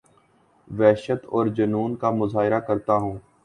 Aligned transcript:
وحشت 0.69 1.25
اورجنون 1.25 1.95
کا 1.95 2.11
مظاہرہ 2.11 2.59
کرتا 2.59 2.93
ہوں 2.95 3.17